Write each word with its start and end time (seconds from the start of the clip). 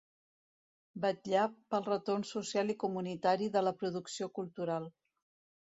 Vetllar 1.03 1.43
pel 1.75 1.85
retorn 1.89 2.25
social 2.31 2.75
i 2.77 2.77
comunitari 2.85 3.53
de 3.59 3.65
la 3.69 3.77
producció 3.85 4.33
cultural. 4.41 4.93